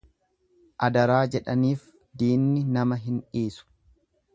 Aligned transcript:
Adaraa 0.87 1.21
jedhaniif 1.37 1.85
diinni 2.23 2.67
nama 2.79 3.03
hin 3.07 3.25
dhiisu. 3.29 3.71